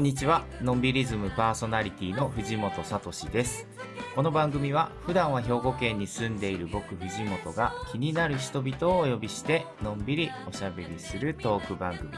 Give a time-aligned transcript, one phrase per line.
[0.00, 0.46] こんにちは。
[0.62, 3.68] のんびりズムパーソナリティの藤本聡です。
[4.14, 12.10] この番組は普段は兵庫県に住んでいる僕藤本が気になる人々をお呼びしてのんびりおしゃべりするトーク番組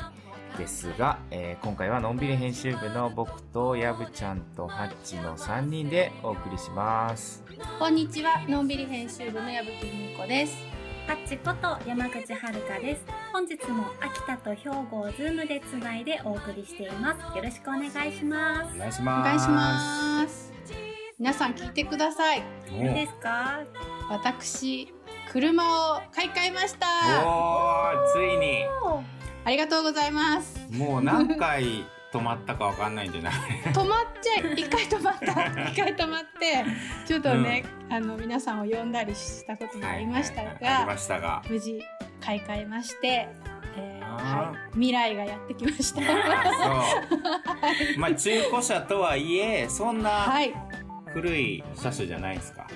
[0.56, 7.42] ですが、えー今回はのんびり編集部の僕とやぶちゃんとハッチの3人でお送りします。
[7.80, 10.71] こんにちは、のんびり編集部の矢吹美子です。
[11.06, 13.04] ハッチこと山口遥です。
[13.32, 17.36] 本日も秋田と兵庫をズームでつないでお送りしています。
[17.36, 18.72] よろしくお願いします。
[18.72, 19.28] おお願いします。
[19.28, 20.52] 願いします。
[21.18, 22.42] 皆さん聞いてください。
[22.70, 23.60] おいいですか？
[24.10, 24.92] 私、
[25.32, 26.86] 車を買い替えました。
[27.26, 28.64] おー、ついに。
[29.44, 30.60] ありがとうございます。
[30.70, 33.32] もう何回止まったかわかんないんじゃない
[33.72, 35.26] 止まっちゃい、一回止まった。
[35.70, 36.64] 一回止まって、
[37.06, 41.42] ちょっとね、あの皆さんを呼んだりしたことがありましたはいはいはいしたが。
[41.48, 41.82] 無事
[42.20, 43.28] 買い替えまして、
[43.76, 44.14] えーあ
[44.50, 46.02] はい、未来がやってきました。
[47.96, 50.52] まあ中古車とはいえ、そんなはい。
[51.14, 52.66] 古い車種じゃないですか。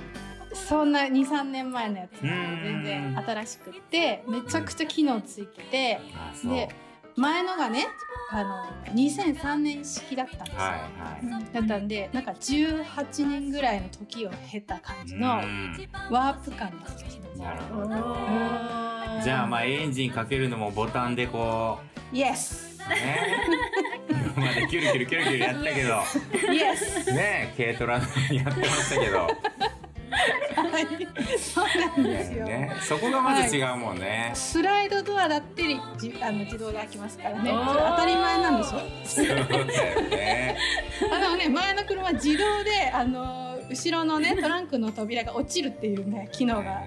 [0.54, 6.00] そんな2、3年前のやつがうん全然新しくって、めちゃくちゃ機能ついてて。
[6.44, 6.68] で
[7.16, 7.86] 前のがね、
[8.30, 10.60] あの、2003年式だったんですよ。
[10.60, 11.52] はいはい。
[11.52, 17.38] だったんで、なんか18年ぐらいの時を経た感じのうんワープ感が好きです。
[17.40, 17.88] なるおほど。
[17.88, 21.78] ーじゃあまあエンジンかけるのもボタンでこ
[22.12, 23.38] イエスう、ね。
[24.36, 29.28] 今 までキュルキュルキュルキュルやったけど、イエスね、軽トラのようにやってましたけど、
[30.10, 31.38] はい。
[31.38, 32.46] そうなんですよ。
[32.46, 34.30] ね、そこがまず違うもんね。
[34.34, 35.62] スライドドアだって
[35.98, 37.50] じあの自動で開きますからね。
[37.52, 38.80] 当たり前なんですよ。
[39.04, 40.56] そうだよね。
[41.12, 46.82] あのね、前の車は自動で、あの、後ろのね、トランクの扉が落ちるっていうね、機能が、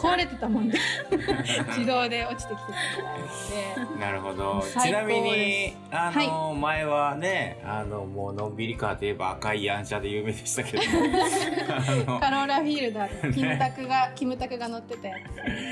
[0.00, 0.78] 壊れてたもんで、
[1.68, 4.00] 自動で落ちてきてたみたいで。
[4.00, 4.64] なるほど。
[4.82, 10.82] ちなみにで、あの、前はね、あの、もうのんびりカーといえば赤いヤンシャで有名でしたけど、
[12.18, 15.16] カローラフィールダーで、キムタクが、キムタクが乗ってたや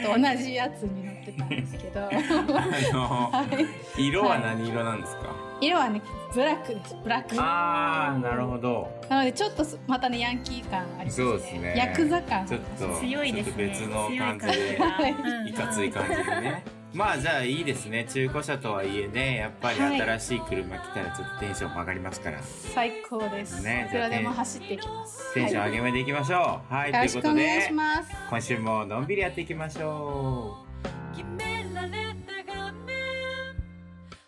[0.02, 2.08] つと同じやつに乗ってたんですけど、
[3.98, 7.36] 色は何色なんですか、色はね、ブラックです、ブラック。
[7.38, 8.90] あー、なるほど。
[9.08, 11.26] なので、ちょっとまたね、ヤンキー感ありますね。
[11.26, 12.46] そうですねヤクザ感。
[12.46, 13.66] ちょっと、強いですね。
[13.68, 16.64] 別の感じで、強いかつい感じでね。
[16.94, 18.04] まあじゃあいいですね。
[18.04, 23.64] 中古車とはいえね、やっぱりはい新しい車来たらちょっとテンションも上がりますから、最高です。
[23.64, 25.34] ねいくらでも走っていきます。
[25.34, 26.72] テンションは上げ目でいきましょう。
[26.72, 28.10] はい、い、ということよろしくお願いでし、ます。
[28.30, 30.64] 今週ものんびりやっていきましょう。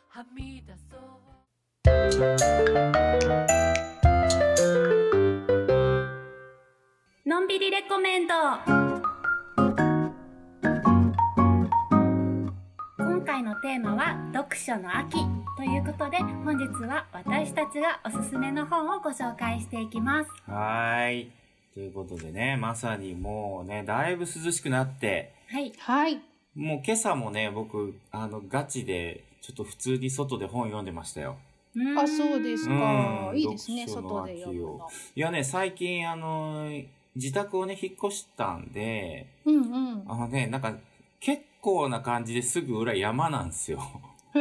[0.09, 1.16] はみ出そう
[7.27, 8.35] のんびりレコメンド
[12.97, 15.17] 今回のテーマは読書の秋
[15.57, 20.31] ということで本日は私たちがおすすめの本をご紹介していきます。
[20.49, 21.33] はーい。
[21.75, 25.73] ということでね、まさにもうね、だいぶ涼しくなって、はい。
[25.79, 26.21] はい。
[26.55, 31.37] もう今朝もね、僕、あの、ガチで、ちょっと普通に外で本読んでましたよ。
[31.99, 33.31] あ、そうですか。
[33.31, 34.89] うんいいですね、外で読むの。
[35.15, 36.71] いやね、最近、あの、
[37.15, 40.05] 自宅をね、引っ越したんで、うんうん。
[40.07, 40.75] あのね、なんか、
[41.21, 43.81] 結構な感じですぐ裏山なんですよ。
[44.35, 44.39] へ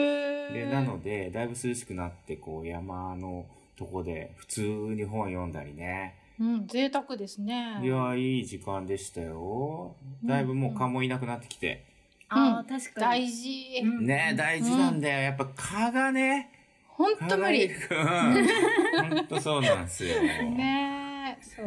[0.53, 3.45] で、ーなので、だいぶ涼しくなって、こう、山の
[3.78, 6.16] とこで、普通に本読んだりね。
[6.40, 7.79] うん、贅沢ですね。
[7.81, 9.95] いや、いい時間でしたよ。
[10.24, 11.85] だいぶもう蚊もいなくなってきて。
[12.28, 13.29] ああ、うん確か大に。
[13.31, 13.79] 事。
[13.84, 15.22] うんね、大事なんだよ。
[15.22, 16.50] やっぱ蚊がね、
[16.95, 17.66] ほんと無理。
[17.66, 17.75] うん。
[19.09, 20.22] ほんとそうなんですよ。
[20.22, 21.06] ね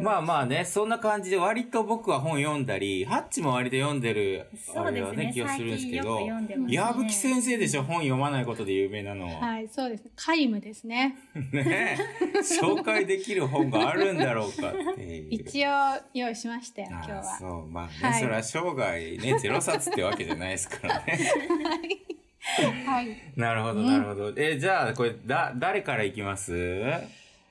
[0.01, 5.31] まあまあね、そんな感じで割と僕は本読んだり、ハッチも割と読んでる、そうですね。
[5.33, 6.19] 気がするんですけど。
[6.67, 9.27] 矢吹先生でしょ、本読まないことで有名なの。
[9.27, 10.09] はい、そうです。
[10.15, 10.85] 皆無です。
[10.85, 11.15] ね。
[11.51, 11.97] ね
[12.37, 15.27] 紹介できる本があるんだろうかっていう。
[15.29, 15.69] 一応
[16.13, 17.37] 用意しましたよ、今日ああは。
[17.39, 21.19] そう、まあね、はいそれは生涯ね、ゼロ冊ってわけじゃないですからね。
[21.63, 22.18] はい。
[23.35, 24.33] なるほど、うんなるほど。
[24.35, 26.51] え、じゃあ、これ、だ、誰からいきます？
[26.51, 26.97] どうし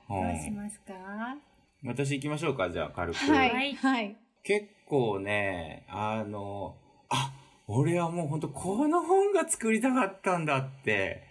[0.06, 1.36] 本ますか？
[1.84, 3.16] 私行きましょうか、じゃあ、軽く。
[3.16, 3.74] はい。
[3.74, 4.16] はい。
[4.42, 6.76] 結構ね、あの、
[7.10, 7.32] あ、
[7.66, 11.22] 俺はもう本当この本が作りたかったんだって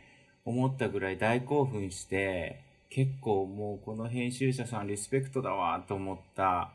[0.46, 6.72] 思ったぐらい大興奮して、結構もうこの編集者さんリスペクトだわと思った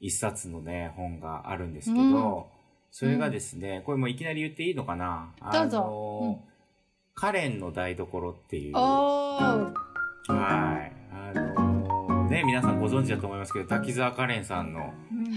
[0.00, 2.08] 一冊のね、本があるんですけど、う
[2.48, 2.51] ん
[2.92, 5.34] それがですね、これもういきなり言っていいのかな？
[5.50, 6.44] どうぞあの
[7.14, 8.74] カレンの台所っていう。
[8.74, 9.64] は
[10.28, 10.28] い。
[10.28, 14.92] あのね、皆さんご存知だと思いますけど、滝沢カレンさんの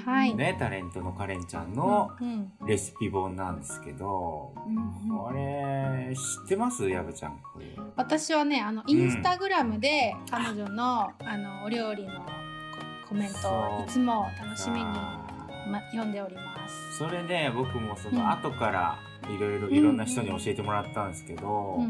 [0.06, 0.36] はい。
[0.36, 2.52] ね、タレントのカレンちゃんのうん。
[2.68, 6.90] レシピ本なんですけど、これ、知ってます？
[6.90, 7.40] やぶちゃん。
[7.54, 12.20] これ私はね、あの、インスタグラムで彼女の、あの、お料理の
[13.08, 15.25] ココメントをいつも楽しみに、あ
[15.68, 17.04] ま、読んでおります。
[17.04, 21.90] ーそれね、僕もそうんの後からいろいろいろんな人に教えてもらったんですけど、うん。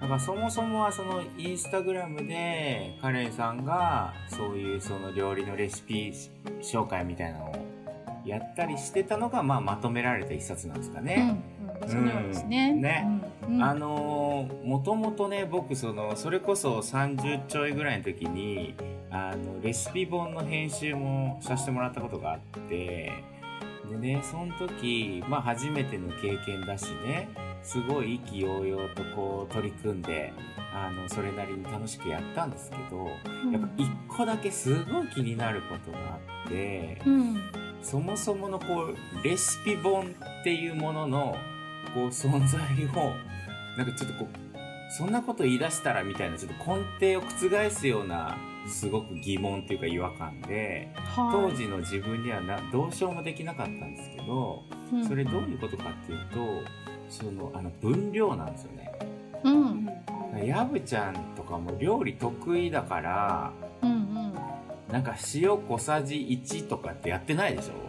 [0.00, 6.12] なんかそもそもはそのインスタグラムでカレンさんがそういうその料理のレシピ
[6.60, 7.54] 紹介みたいなのを
[8.26, 11.04] やったりしてたのがまあまとめられた一冊なんですかうん。
[11.06, 11.42] ね。
[11.82, 11.88] うん。
[11.88, 12.72] そのようですね。
[12.74, 13.06] うんね
[13.46, 13.54] うん。
[13.54, 18.74] うんあのーもともとね僕そのそれこそ30ちょいぐらいの時に
[19.14, 23.12] あのレシピ本の編集もさせてもらったことがあって
[23.88, 27.28] でねその時まあ初めての経験だしね
[27.62, 30.32] すごい意気揚々とこう取り組んで
[30.74, 33.06] あのそれなりに楽しくやったんですけど
[33.52, 37.64] やっぱ一個だけすごい気になることがあってうん。
[37.84, 40.06] そもそものこうレシピ本
[40.40, 41.36] っていうものの
[41.94, 43.12] こう存在を
[43.76, 54.62] なんかちょっとこうそんなこと言い出したらみたいなちょっと根底を覆すようなすごく疑問っていうか違和感で当時の自分にはなどうしようもできなかったんですけど
[54.92, 56.70] うんそれどういうことかっていうと
[57.08, 58.92] そのあの分量なんですよね。
[59.44, 59.88] うん。
[60.46, 63.52] やぶちゃんとかも料理得意だから
[63.82, 63.90] うん。
[63.90, 64.34] うん。
[64.90, 66.14] なんか塩小さじ
[66.46, 67.84] 1とかってやってないでしょ？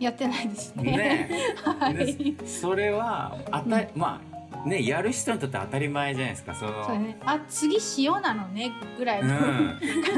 [0.00, 0.82] やってないですね。
[0.96, 1.28] ね
[1.78, 1.94] はい。
[1.94, 4.33] でそれはあた、まあ
[4.66, 6.84] ねやる人にとって当たり前じゃないですかその。
[6.86, 7.16] そうね。
[7.24, 9.34] あ、次塩なのねぐらいの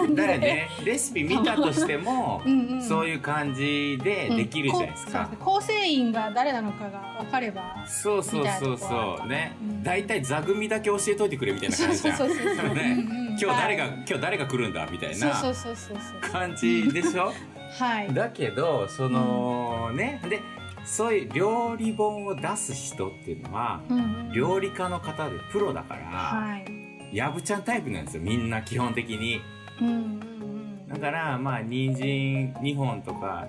[0.05, 0.47] うん、だからで。
[0.47, 2.83] ねレシピ見たとしてもうんうん。
[2.83, 7.85] そういう感じでできるじゃないですか、うん構成員が誰なのかが分かれば。
[7.87, 9.27] そうそうそうそう。
[9.29, 9.57] ね。
[9.61, 9.83] うん。
[9.83, 12.17] 大体座組だけ教えといてくれみたいな感じじゃん。
[12.17, 12.69] そうそうそう。
[12.75, 12.97] ね。
[13.09, 15.35] うんうん今日誰が、はい今日誰が来るんだみたいな。
[15.35, 16.33] そうそうそうそうそう。
[16.33, 17.33] 感じでしょ？
[17.79, 18.15] はい。
[18.15, 20.23] だけどその、ね。
[20.29, 20.41] で
[20.87, 27.17] そういう料理本を出す人っていうのはうんうん料理家の方でプロだから、はい。
[27.17, 29.41] やぶちゃんタイプなんですよみんな基本的に
[29.81, 29.97] うんうんう
[30.85, 30.89] ん。
[30.89, 33.47] だからまあ人参2本とか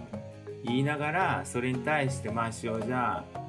[0.64, 3.47] 言いながらそれに対してまあ塩じゃあ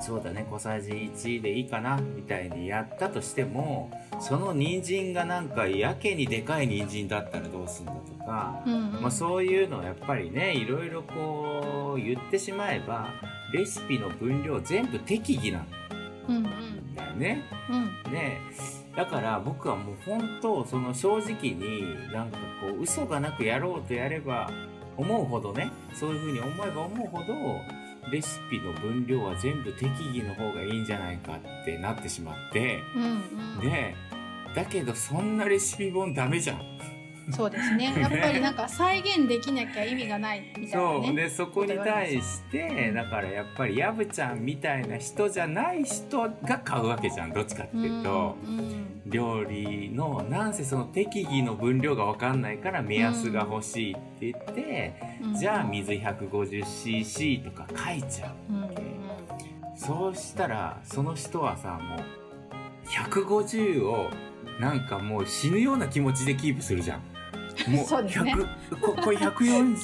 [0.00, 3.90] そうだね小さじ1でいいかなみたいにやったとしても
[4.20, 9.02] その人参がなんかやけにでかい人参だったらどうすんだとか、うんうん。
[9.02, 13.08] まあ、そういうのをやっぱりねいろいろこう言ってしまえば
[13.52, 15.66] レシピの分量全部適宜なん
[16.28, 16.94] うんうん。
[16.94, 17.42] だよね。
[17.68, 18.12] うん。
[18.12, 18.38] ね。
[18.96, 24.50] だから僕はもう本当その正直になんかこう嘘がなくやろうとやれば
[24.96, 27.34] 思うほどねそういうふうに思えば思うほど
[28.10, 33.06] レシピの分量は全部適宜の方がいいんじゃないかってなってしまってうんう
[33.58, 33.60] ん。
[33.60, 33.94] で
[34.54, 36.62] だけどそんなレシピ本ダメじゃん。
[37.32, 37.92] そうです ね。
[37.98, 41.00] やっぱりなんか再現できなきゃ意味がないみたいなそう。
[41.00, 41.12] ね。
[41.14, 47.32] でそこに対してだからやっぱりやぶちゃんみたいな人じゃない人が買うわけじゃん。
[47.32, 48.36] どっちかっていうと。
[48.46, 58.70] うんうん料理のなんせその適宜の分量が分かんないから目安が欲しいって言って、うんじゃあ水 150cc とか書いちゃううんうん
[59.76, 64.10] そうしたらその人はさもう150を
[64.60, 67.00] なんかもう死ぬような気持ちでキープするじゃん
[67.68, 69.76] もうそうですね100ここれ140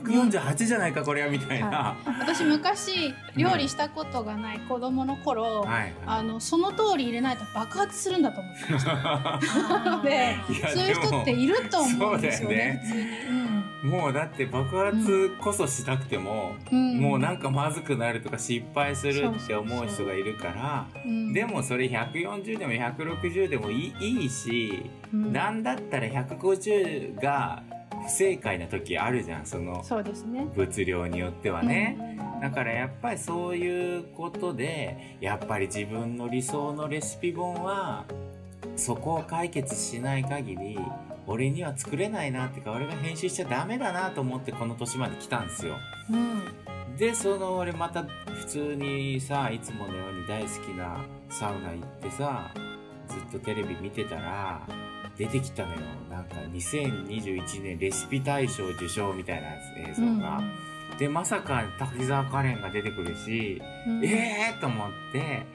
[0.00, 8.90] 148じゃないかこれはみたいな、は私昔料理したことがない子供の頃、はいあのその通り入れないと爆発するんだと思ってました。
[8.96, 10.36] は で
[10.74, 12.82] そういう人っていると思うんですよね。
[12.84, 13.43] そう普通に。
[13.84, 16.98] もうだって爆発こそしたくても、うん。
[16.98, 21.32] もうなんかまずくなるとか失敗するって思う人がいるからうん。
[21.34, 25.32] で、もそれ140でも160でもいいし、うん。
[25.34, 27.62] なんだったら150が
[28.04, 30.46] 不正解な時あるじゃんそのそうですね。
[30.56, 31.98] 物量によってはね、
[32.34, 32.40] うん。
[32.40, 38.06] だからやっぱりそういうことでやっぱり自分の理想のレシピ本は
[38.76, 40.78] そこを解決しない限り
[41.26, 45.76] 俺には作れないなってか俺が編集しちゃダメだなと思ってこの年まで来たんですよ。
[46.10, 46.96] うん。
[46.96, 52.52] でその俺また普通にさいつものように大好きなサウナ行ってさ
[53.08, 54.66] ずっとテレビ見てたら
[55.16, 55.80] 出てきたのよ。
[56.10, 60.42] なんか2021年レシピ大賞受賞みたいなやつ映像が、
[60.98, 64.04] でまさか滝沢カレンが出てくるし、うん。
[64.04, 65.46] ええー、と思ってえ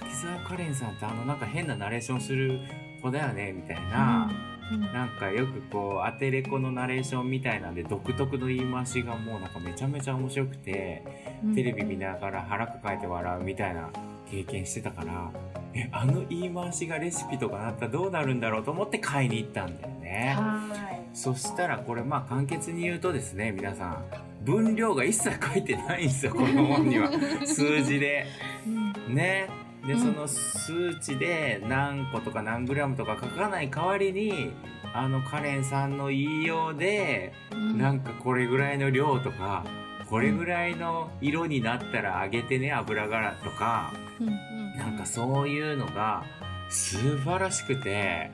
[0.00, 2.60] 滝沢カレンさんってあのなんか変なナレーションする
[3.02, 11.02] 子だよねみたいな、うんなんかよくこうアテレコのナレーションみたいなんで独特の言い回しがもうなんかめちゃめちゃ面白くて、
[11.44, 11.54] うん。
[11.54, 13.90] テレビ見ながら腹抱えて笑うみたいな
[14.30, 15.30] 経験してたから
[15.74, 20.34] えあの言い回しがレシピとかなったらどうなるんだろうと思って買いに行ったんだよね。
[20.36, 20.60] は
[20.92, 21.08] い。
[21.14, 24.04] そしたらこれまあ簡潔に言うとですね皆さん
[24.44, 27.10] 分量が一切書いてないんですよこの本には。
[27.44, 28.26] 数字で。
[28.66, 29.14] うん。
[29.14, 29.48] ね
[29.86, 30.00] で、うん。
[30.00, 34.52] その数値で何個とか何グラムとか書かない代わりに
[34.94, 37.78] あのカレンさんの言いようでうん。
[37.78, 39.64] なんかこれぐらいの量とか
[40.08, 43.92] これぐらいの色になったら揚げてね油がとか。
[44.20, 44.28] うん。
[44.28, 44.76] うん。
[44.76, 46.24] なんかそういうのが
[46.70, 48.30] 素晴らしくて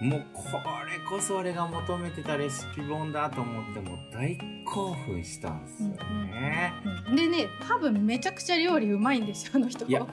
[0.00, 0.42] もうこ
[0.90, 6.72] れこそ俺が求めてたレシピ本だと思ってもう大興奮したんですよね。
[7.08, 9.84] うんでね多分めちゃくちゃ料理うまいんですよあの人。
[9.84, 10.06] いや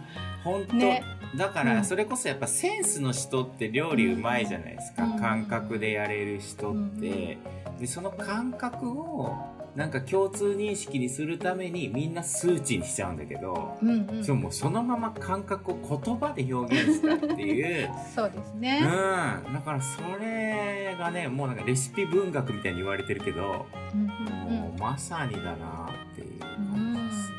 [0.43, 1.03] 本当、ね。
[1.37, 1.67] だかうん。
[1.67, 5.19] らそれこそやっぱセンスの人って料理うまいじゃないですか、うん。
[5.19, 7.37] 感覚でやれる人って、
[7.79, 9.35] でその感覚を
[9.77, 14.23] なんか共通認識にするためにみんな数値にしちゃうんだけど、うんうん。
[14.23, 17.89] そうもうそのまま感覚を言葉で表現したっていう。
[18.15, 18.61] そうですうん。
[18.61, 24.07] ね、だからそれがねもうなんかレシピ文学みたいに言われてるけど、うんうん
[24.47, 27.37] もうまさにだなっていう感じですね。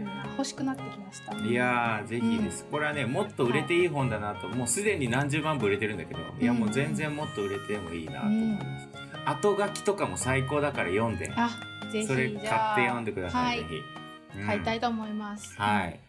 [0.00, 1.36] うん、欲しくなってきました。
[1.36, 8.75] いやーぜひです、これはねもっと売れていい本だなと、もうすでに何十万部売れてるんだけど、いやもう全然もっと売れてもいいなと思います、
[9.26, 11.32] 後書きとかも最高だから読んで。
[11.34, 11.50] あ
[11.90, 12.06] ぜひ。
[12.06, 12.48] それ買って
[12.86, 13.68] 読んでください、はい。
[13.68, 13.82] ぜ
[14.32, 14.46] ひ、うん。
[14.46, 16.00] 買いたいと思います、はい。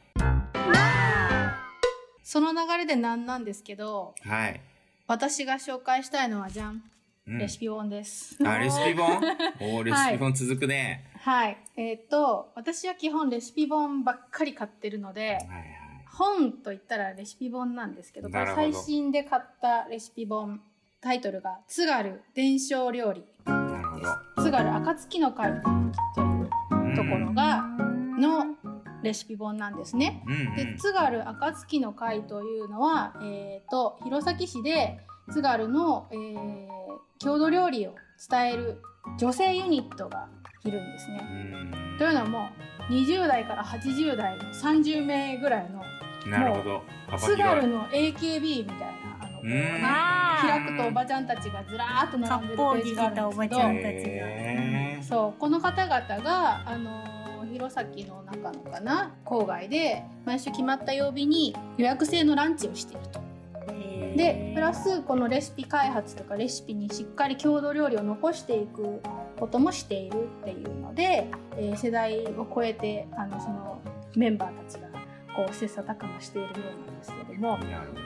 [2.24, 4.62] その流れでなんなんですけどはい、
[5.08, 6.84] 私が紹介したいのはじゃん
[7.28, 7.38] うん。
[7.40, 9.18] レシピ本です、あレシピ本？
[9.62, 11.58] おーレシピ本続くね、はい。
[11.76, 15.66] えーっと私は基本レシピ本ばっかり買ってるのではい、はい。
[16.06, 18.34] 本といったらレシピ本なんですけどど。
[18.34, 20.62] 最新で買ったレシピ本
[21.02, 23.24] タイトルが「津軽伝承料理。
[23.46, 24.00] なるほ」
[24.38, 24.44] ど。
[24.44, 25.62] 津軽暁の会
[26.16, 27.64] というところが
[28.20, 28.56] の
[29.04, 30.24] レシピ本なんですね。
[30.28, 30.56] うんうん。
[30.56, 35.00] で津軽暁の会というのは、えー、と弘前市で
[35.32, 36.68] 津軽の、えー
[37.20, 37.96] 郷土料理を
[38.30, 38.82] 伝える
[39.18, 40.28] 女性ユニットが
[40.64, 41.20] いるんですね。
[41.94, 41.98] うん。
[41.98, 42.50] というのも
[42.90, 45.82] 20代から80代の30名ぐらいの
[46.30, 46.84] なるほど。
[47.08, 49.07] 幅津軽の AKB みたいな
[49.44, 63.28] あの、う開くとおばちゃんたちがずらーっと並んでるページがあるんですけどそうこの方々があの弘前の中のかな郊外で毎週決まった曜日に予約制のランチをしていると。
[64.16, 69.00] でプラスこのレシピ開発とかレシピにしっかり郷土料理を残していく
[69.40, 73.80] こともしているっていうので、えー世代を超えてあのその
[74.16, 74.87] メンバーたちが
[75.38, 77.60] こう切磋琢磨しているようなんですけども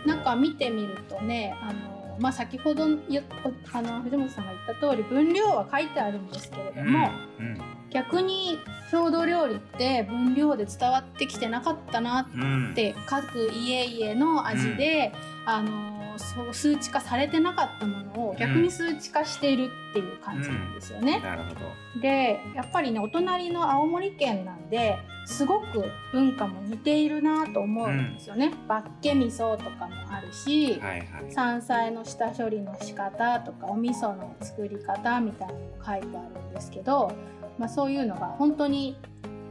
[0.06, 7.10] なんか見てみるとねあの、まあ、先ほどあの藤本さんが言った通り分量は書いてあるんですけれども、
[7.40, 7.62] うん
[7.94, 8.58] 逆に
[8.90, 15.12] 郷土料理って分量で伝わってきてなかったなうんって各家々の味で、
[15.46, 21.20] あのそう数値化されてなかったものを逆に数値化しているっていう感じなんですよね。
[21.20, 28.52] なるほどでやっぱりねお隣の青森県なんですごく文化も似ているなと思うんですよね。
[28.68, 37.12] バッケ味噌とかもあるし、はいはい山菜の下処理の仕方とかお味噌の作り方みたいなのも書いてあるんですけど、
[37.58, 38.98] まあ、そういうのが本当に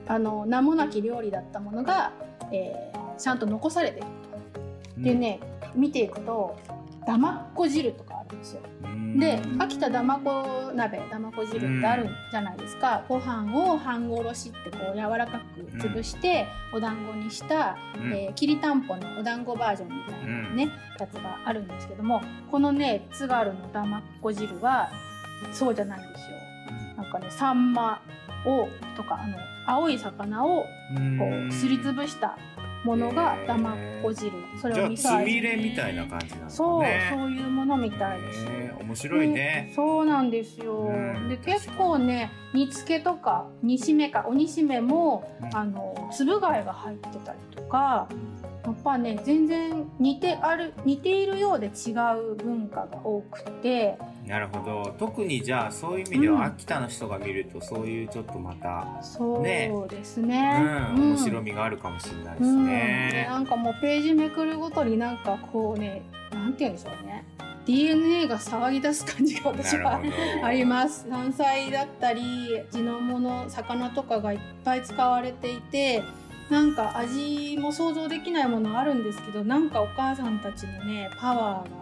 [0.07, 2.13] あの名もなき料理だったものが、
[2.53, 4.20] えーちゃんと残されていると。
[5.03, 5.41] でね
[5.75, 6.57] 見ていくと
[7.07, 8.61] だまっこ汁とかあるんですよ。
[8.85, 9.19] うん。
[9.19, 18.13] で秋田だまこ鍋だまこ汁ってあるじゃないですか、ご飯を半殺しってこう柔らかく潰して、お団子にした、うん。
[18.13, 24.91] えーきりたんぽのお団子バージョンみたいなね、やつがあるんですけどもこのね津軽のだまっこ汁は
[25.53, 26.37] そうじゃないんですよ。
[27.03, 28.03] なんかねサンマ
[28.47, 30.67] をとかあの青い魚をこ
[31.49, 32.37] うすりつぶした
[32.85, 38.47] ものがだまっこ汁それを味噌味れみたいな感じなんですそう、ねそういうものみたいです。
[38.81, 39.67] 面白いね。
[39.69, 40.89] でそうなんですよ。
[40.89, 45.57] うんで結構ね煮付けとか煮しめか鬼しめも、うん。
[45.57, 48.09] あの粒貝が入ってたりとか
[48.65, 51.93] やっぱね全然似てある似ているようで違
[52.31, 53.97] う文化が多くて。
[54.27, 54.95] なるほど。
[54.99, 60.59] 特にじゃあそういう意味でうんは秋田の人が見るとそういうちょっとまたそうねですうね。
[60.93, 60.95] ん。
[60.95, 62.67] 面白みがあるかもしれないですうん。
[62.67, 66.03] でねなんかもうページめくるごとになんかこうね
[66.33, 67.25] なんて言うんでしょうね。
[67.67, 70.01] DNA が騒ぎ出す感じが私は
[70.43, 71.07] あります。
[71.09, 72.21] 山菜だったり
[72.71, 76.03] 地のもの魚とかがいっぱい使われていて
[76.51, 81.77] なんか味も想像できないものあるんですけどなんかお母さんたちのねパワーが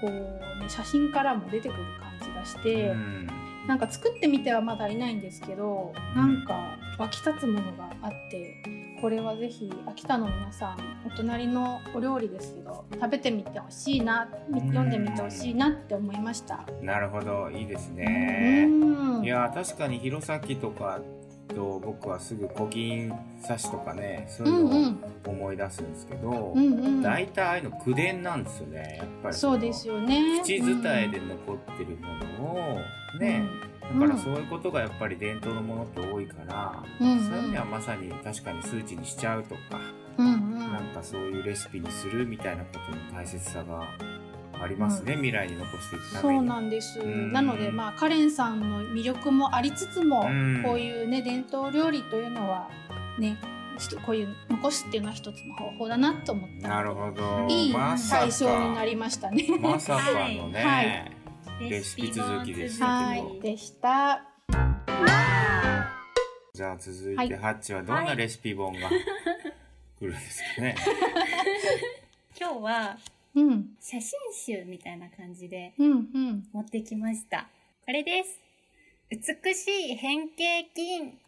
[0.00, 3.28] こうね写真からも出てくる感じがして、うん。
[3.68, 8.62] なんか作ってみてはまだいないんですけどなんか湧き立つものがあって
[8.98, 16.64] これはぜひ秋田の皆さんお隣のお料理ですけど食べてみてほしいなみ読んでみてほしいなって思いました。
[16.80, 17.50] なるほど。
[17.50, 19.22] いいですうね、ん。
[19.22, 21.00] いやー確かに弘前とか
[21.48, 26.54] と僕はすぐ古今冊子とかねそういうのを思い出すんですけど、
[27.02, 30.40] 大体ああいうの口伝なんですよねやっぱりそうですよね。
[30.42, 32.08] 口伝えで残ってるも
[32.44, 32.80] のを
[33.18, 33.42] ね、
[33.94, 39.60] だからそういうことがやっぱり伝統のものって多いから、そういう意味ではまさに確かに数値にしちゃうとか、
[40.18, 43.84] うなんかそういうレシピにするみたいなことの大切さが
[44.62, 46.42] ありますね、未来に残していくたそう。
[46.42, 47.00] なんです。
[47.02, 52.68] んなのでまあカレンさんの魅力もありつつも、うんこういうね伝統料理というのは
[53.18, 53.36] ね
[53.78, 56.68] ちょっとこういう残すっていうのは一つの方法だなと思った。
[56.68, 57.46] なるほど。
[57.48, 57.74] いい
[58.10, 59.46] 対象になか、りましたね。
[59.60, 61.12] まさかのね、はい
[61.60, 64.22] レシピ続きでしはいでした。
[66.54, 70.76] じゃあ続いてハッチはどんなレシピ本が来るんですかね。
[72.40, 72.96] 今日は
[73.46, 76.48] うん写真集みたいな感じでうんうん。
[76.52, 77.48] 持ってきました。
[77.86, 78.40] これです。
[79.10, 81.18] 美しい変形筋。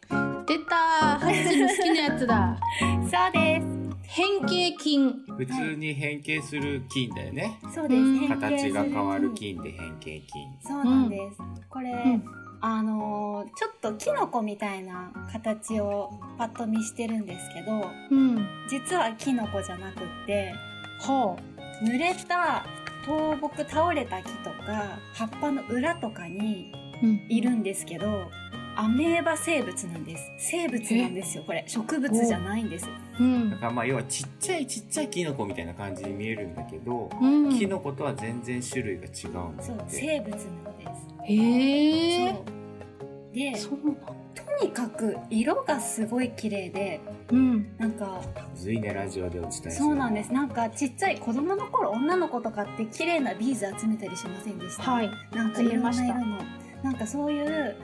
[0.45, 2.59] 出たハッチの好きなやつだ。
[3.09, 3.61] そうで
[4.03, 4.97] 変形筋。
[5.37, 7.57] 普通に変形する菌だよね。
[7.69, 7.75] す。
[7.75, 8.27] そうです。
[8.27, 10.27] 形が変わる菌で変形菌。
[10.61, 11.37] そうなんです。
[11.69, 12.23] これ、ん
[12.59, 18.47] あのーちょっとキノコみたいな形をパッと見してるんですけど、うん。
[18.69, 20.53] 実はキノコじゃなくって、
[20.99, 21.39] ほ
[21.83, 22.65] 濡れた
[23.05, 26.71] 倒木倒れた木とか葉っぱの裏とかに
[27.03, 27.05] う。
[27.07, 28.29] うんいるんですけど、
[28.75, 30.23] アメーバ生物なんです。
[30.37, 31.63] 生物なんですよ、これ。
[31.67, 32.87] 植物じゃないんです。
[33.19, 37.57] うんだからまあ要はちっちゃいちっちゃいキノコみたいな感じに見えるんだけど、うん。
[37.57, 39.83] キノコとは全然種類が違うんだそう。
[39.87, 40.91] 生物なんです。
[41.25, 42.60] へえ。
[43.33, 44.01] で、そうなんだ。
[44.33, 46.99] とにかく色がすごい綺麗で、
[47.31, 47.75] うん。
[47.77, 48.21] なんか、
[48.51, 49.71] むずいねラジオでお伝えする。
[49.71, 50.33] そうなんです。
[50.33, 54.83] なんかちっちゃい子供の頃女の子とかって綺麗なビーズ集めたりしませんでした？
[54.83, 55.09] はい。
[55.33, 56.37] なんかいろんな色の。
[56.83, 57.75] なんかそういう、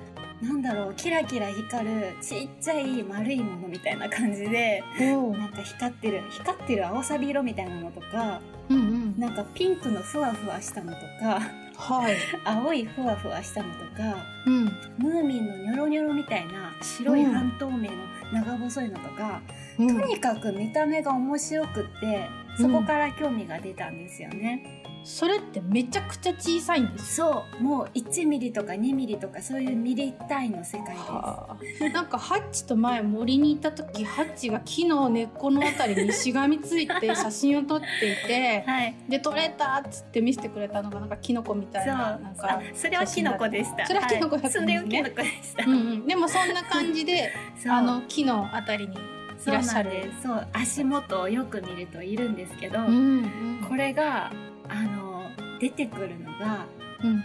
[0.41, 5.15] なんだろう、キラキラ光るちっちゃい丸いものみたいな感じで、な
[5.47, 8.96] んか光ってる、光ってる青サビ色みたいなのとか、うんうん。
[9.17, 11.41] なんかピンクのふわふわしたのとか、
[11.75, 12.17] はい。
[12.45, 14.65] 青いふわふわしたのとか、うん。
[14.97, 17.97] ムーミンのニョロニョロみたいな白い半透明の
[18.31, 19.41] 長細いのとか、
[19.79, 27.45] うんとにかく見た目が面白くってそこから興味が出たんですよね、それってめちゃくちゃ小さいんですよ。
[27.51, 27.63] そう。
[27.63, 30.99] もう1ミリとか2ミリとかそういうミリ単位の世界です。
[31.09, 38.95] はあ、なんかハッチと前森に行った時ハッチが木の根っこのあたりにしがみついて写真を撮っていてはい。
[39.07, 41.93] で撮れたっつって見せてくれたのがなんかキノコみたそいう。
[41.93, 43.87] ななんかあそれはキノコでした。
[43.87, 44.77] それはキノコだったんですね。
[44.77, 47.31] はい、それはキノコでした、うんうん、でもそんな感じで
[47.69, 49.16] あの木のあたりに
[49.47, 50.11] いらっしゃる。
[50.21, 53.65] そう足元をよく見るといるんですけど、うんうん。
[53.67, 54.31] これが
[54.67, 55.23] あの
[55.59, 56.65] 出てくるのが
[57.03, 57.23] うん。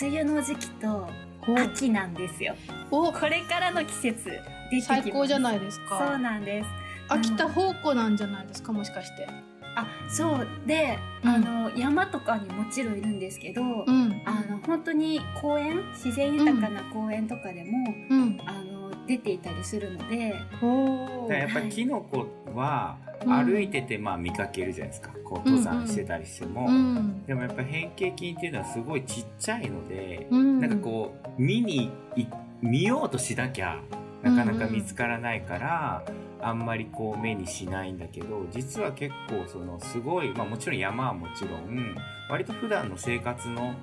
[0.00, 1.08] 梅雨の時期と
[1.56, 2.54] 秋なんですよ。
[2.90, 3.08] お。
[3.08, 4.40] おこれからの季節
[4.86, 6.68] 最高じゃないですそうかなんです。
[7.08, 9.26] 秋田宝庫なんじゃないですかもしかして。
[9.74, 10.46] あそう。
[10.66, 11.30] で、うん。
[11.30, 14.22] あの山とかにもちろんいるんですけど、うん。
[14.24, 18.40] あの本当に公園自然豊かな公園とかでも、うん。
[18.46, 18.71] あの
[19.06, 20.34] 出ていたりするので。
[20.62, 25.10] おだからやっぱりキノコはうん歩いててまあ見かけるじゃないですか。
[25.24, 26.66] こう登山してたりしても。
[26.66, 30.60] うんでもやっぱ変形菌っていうのはすごいちっちゃいので、うん。
[30.60, 32.26] なんかこう見にい
[32.60, 33.80] 見ようとしなきゃ
[34.22, 36.04] なかなか見つからないから、
[36.40, 41.96] あんまりこう目にしないんだけど実は結構そのすごい、まあ、もちろん山はもちろん
[42.28, 43.74] 割と普段の生活の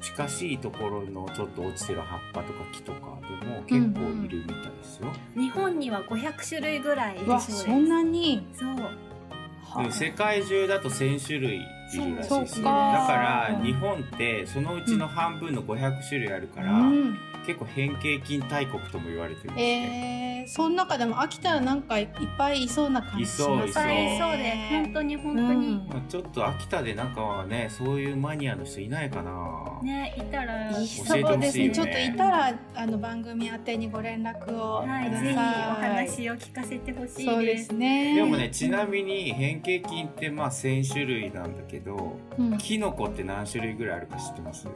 [0.00, 5.12] 近しいところのちょっと落ちてる葉っぱとか木とかでも結構いるみたいですよ。
[5.36, 7.64] 日本には500種類ぐらいいるそうわです。
[7.64, 8.46] そんなに？
[8.52, 8.68] そう。
[8.70, 17.18] うん世界中だと1000種類いるらしいですだから日本ってそのうちの半分の500種類あるから、うん。
[17.46, 24.18] 結構変形菌大国とも言われてるんですね、えー、その中でも秋田はなんかいっぱいいそうな感じしますいそういね。
[24.20, 31.70] そうです本当に本当に、まあ、ちょっと秋田でなんかはねそういうマニアの人いないかな、ねいたらい教そうえてほしいよねですね。
[31.70, 35.00] ちょっといたらあの番組宛てにご連絡をください。
[35.00, 37.24] はい、ぜひお話を聞かせてほしいです。
[37.24, 38.14] そうですね。
[38.14, 44.68] でもねちなみに変形菌ってまあ1000種類なんだけどうん、キノコって何種類ぐらいあるか知ってます？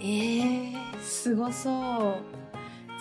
[0.00, 2.43] えー、すごそう。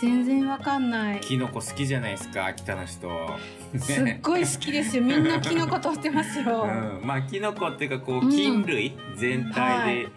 [0.04, 1.22] 全然わかんない。
[1.22, 3.10] キノコ好きじゃないですか秋田の人
[3.78, 5.04] すっごい好きですよ。
[5.04, 6.64] みんなキノコ取ってますよ。
[7.02, 10.10] うん、まあキノコっていうかこううん菌類全体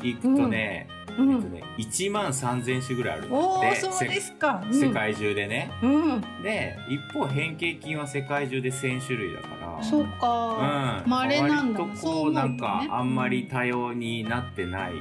[0.00, 0.86] でいくとね、
[1.18, 4.62] うんえっとね、1万3000種ぐらいあるんだおっておそうですか。
[4.64, 5.72] うんせ世界中でね。
[5.82, 6.20] うん。
[6.44, 11.02] で一方変形菌は世界中で1000種類だからそううんか。
[11.04, 11.80] まああれなんだ。
[11.80, 14.92] 割とこうなんかねあんまり多様になってない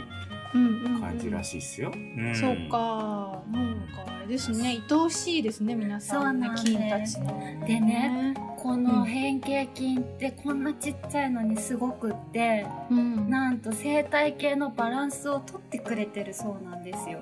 [1.00, 1.92] 感じらしいっすよ。
[1.94, 3.42] うんそうか。
[3.52, 4.82] なんかあれですね。
[4.90, 7.66] 愛おしいですね皆さんねそうなんです菌たちの。
[7.68, 8.34] でね。
[8.58, 13.30] この変形菌ってこんなちっちゃいのにすごくってうん。
[13.30, 17.20] なんと生態系のバランスをとってくれてるそうなんですよ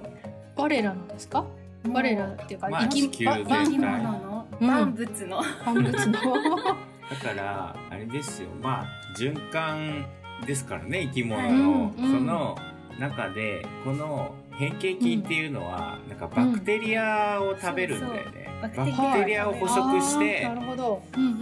[0.55, 1.45] 我らのですか？
[1.91, 6.21] 我らっていうかまあ生き物体のうん万物の、万物の。
[7.11, 8.85] だからあれですよまあ
[9.17, 10.05] 循環
[10.47, 12.57] ですからね生き物の、うんうんその
[12.99, 18.95] 中でこの変形菌っていうのは、なんかバクテリアを食べるんだよね、そうそう。
[18.95, 21.01] バクテリアを捕食してなるほど。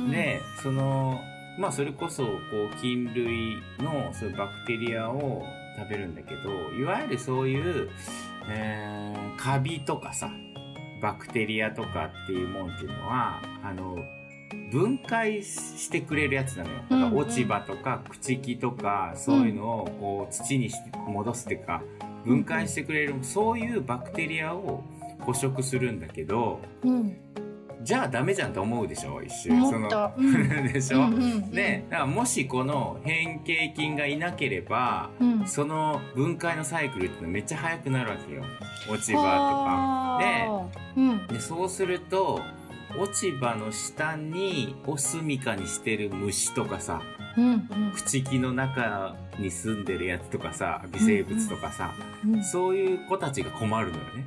[0.10, 1.20] でその
[1.60, 2.30] まあそれこそこ
[2.74, 5.44] う菌類のそういうバクテリアを
[5.78, 7.90] 食べるんだけどいわゆるそういう、
[8.50, 10.30] えーカビとかさ
[11.02, 13.98] バクテリアとかっていうもんっていうのはあの
[14.72, 16.78] 分解してくれるやつなのよ。
[16.90, 20.76] だから落ち葉とか朽木とかそういうのをこう土にし
[21.08, 21.82] 戻すっていうか
[22.26, 24.84] 分解してくれるそういうバクテリアを
[25.20, 27.18] 捕食するんだけどうん。
[27.84, 29.64] じゃあダメじゃんと思うでしょ一瞬。
[29.64, 30.14] 思った。
[30.16, 30.48] うん。
[30.72, 35.48] でしょ、うんうんうんで、だからもしこの変形菌がいなければ、うん。
[35.48, 38.44] その分解のサイクルってのめっちゃ速くなるわけよ。
[38.88, 40.62] 落ち葉
[40.94, 41.34] とか。
[41.34, 42.42] で、そうすると、
[42.98, 47.02] 落ち葉の下にお住処にしてる虫とかさ、
[47.38, 51.94] うんうん朽木の中に住んでるやつとかさ、微生物とかさ、
[52.26, 52.44] うん。
[52.44, 54.26] そういう子たちが困るのよね。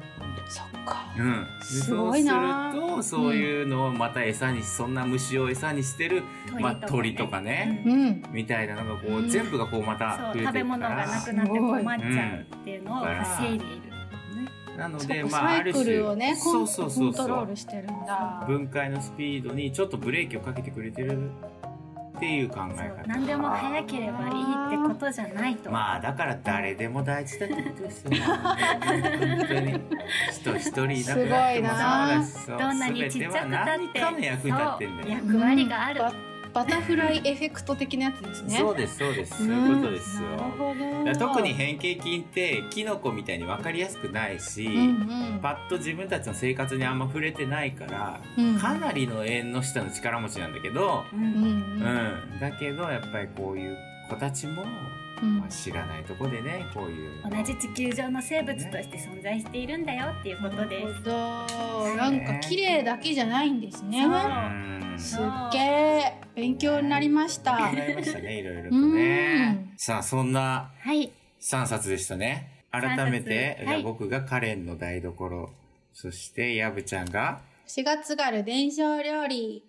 [0.48, 1.04] そっか。
[1.18, 1.46] うん。
[1.60, 6.22] ですごいなそうすると、そういうのをまた餌に、そんな虫を餌にしてる、
[6.60, 8.22] まあ鳥とかねうんうん。
[8.32, 13.93] みたいなのがこう、うん全部がこうまたそう食べ物がなくなって困っちゃうっていうのを防いでいる、
[14.76, 18.44] なのでまあかサイクある種ルをねコンそうそうそうコントローそうルしてるんだ。
[18.46, 21.30] 分解のスピードにちょっとブレーキをかけてくれてる
[22.16, 23.06] っていう考え方。
[23.06, 29.80] 何でも早ければいいってことじゃないと、まあだから誰でも大事だってことですよ本当に。
[30.32, 32.24] 人一人いなくなってもすごいな。
[32.24, 33.98] そうだしどんなにちっちゃくたって。
[34.26, 35.08] 役に立ってんだよ。
[35.08, 36.12] 役割がある、バ
[36.54, 38.58] バタフライエフェクト的なやつですね。
[38.58, 39.36] そうですそうです。
[39.38, 41.26] そういうことですよ、うんなるほど。
[41.28, 45.40] 特に変形菌ってキノコみたいに分かりやすくないし、うんうん。
[45.42, 48.58] パッと自分たちの生活にあんま触れてないから、うん。
[48.58, 51.22] かなりの縁の下の力持ちなんだけど、ううん。
[51.22, 51.26] ん
[52.32, 53.76] うん、だけどやっぱりこういう
[54.08, 54.62] 子たちも、
[55.22, 55.38] うん。
[55.38, 57.22] まあ、知らないとこでねこういう。
[57.28, 61.46] 同じ地球上の生物として存在しているんだよっていうことです、な。
[61.96, 64.04] なんか綺麗だけじゃないんですね。
[64.04, 64.08] う。
[64.08, 64.98] ん。
[64.98, 65.20] すっ
[65.52, 67.56] げえ勉強になりました。
[67.56, 69.72] 考えましたねいろいろとうねん。
[69.76, 71.12] さあそんなはい。
[71.40, 72.64] 3冊でしたね。
[72.70, 73.82] 改めて、はい。
[73.82, 75.50] 僕がカレンの台所
[75.92, 79.64] そしてヤブちゃんが4月がる伝承料理。